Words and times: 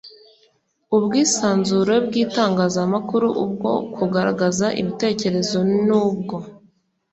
Ubwisanzure 0.95 1.95
bw 2.05 2.13
itangazamakuru 2.23 3.27
ubwo 3.43 3.71
kugaragaza 3.95 4.67
ibitekerezo 4.81 5.57
n 5.85 5.87
ubwo 6.05 6.37